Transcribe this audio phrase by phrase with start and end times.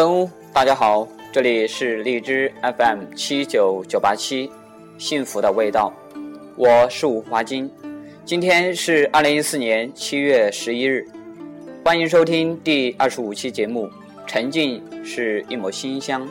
[0.00, 4.48] Hello，大家好，这里是荔枝 FM 七九九八七，
[4.96, 5.92] 幸福的味道，
[6.54, 7.68] 我是吴华金，
[8.24, 11.04] 今天是二零一四年七月十一日，
[11.84, 13.90] 欢迎收听第二十五期节目。
[14.24, 16.24] 沉浸是一抹馨香。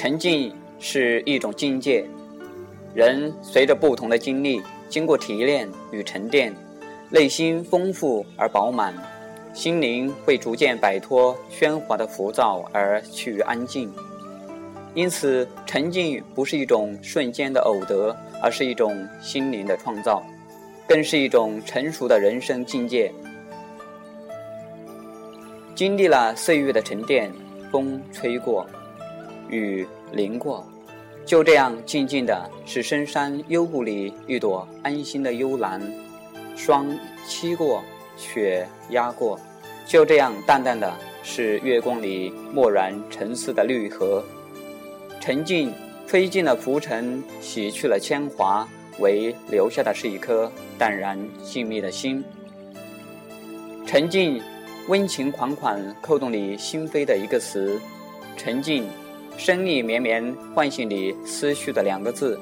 [0.00, 2.02] 沉静是一种境界，
[2.94, 6.50] 人随着不同的经历，经过提炼与沉淀，
[7.10, 8.94] 内心丰富而饱满，
[9.52, 13.92] 心灵会逐渐摆脱喧哗的浮躁而趋于安静。
[14.94, 20.24] 因此，沉静不是一种瞬间的偶得，而是一种心灵的创造，
[20.88, 23.12] 更是一种成熟的人生境界。
[25.74, 27.30] 经历了岁月的沉淀，
[27.70, 28.66] 风吹过。
[29.50, 30.64] 雨淋过，
[31.26, 35.80] 就这样静静的，是深山幽谷里一朵安心的幽兰；
[36.56, 36.86] 霜
[37.28, 37.82] 沏过，
[38.16, 39.38] 雪压过，
[39.86, 44.24] 就这样淡淡的，是月光里漠然沉思的绿荷。
[45.20, 45.72] 沉静
[46.06, 48.66] 吹尽了浮尘，洗去了铅华，
[49.00, 52.24] 唯留下的是一颗淡然静谧的心。
[53.84, 54.40] 沉静，
[54.88, 57.80] 温情款款，扣动你心扉的一个词。
[58.36, 58.84] 沉静。
[59.40, 62.38] 生意绵绵，唤醒你思绪的两个字。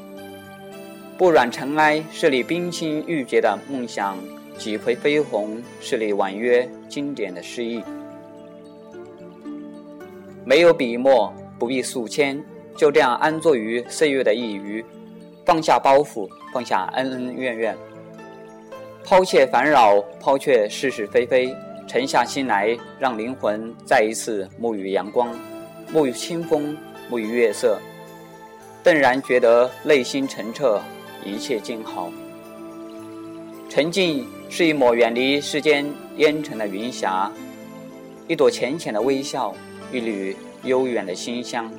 [1.16, 4.16] 不染尘埃，是你冰清玉洁的梦想；
[4.58, 7.80] 几回飞鸿，是你婉约经典的诗意。
[10.44, 12.42] 没有笔墨，不必诉签，
[12.76, 14.84] 就这样安坐于岁月的一隅，
[15.46, 17.78] 放下包袱，放下恩恩怨怨，
[19.04, 21.54] 抛却烦扰，抛却是是非非，
[21.86, 25.28] 沉下心来，让灵魂再一次沐浴阳光，
[25.94, 26.76] 沐浴清风。
[27.10, 27.80] 沐浴月色，
[28.82, 30.80] 顿然觉得内心澄澈，
[31.24, 32.10] 一切静好。
[33.68, 35.86] 沉静是一抹远离世间
[36.16, 37.30] 烟尘的云霞，
[38.26, 39.54] 一朵浅浅的微笑，
[39.92, 41.70] 一缕悠远的馨香。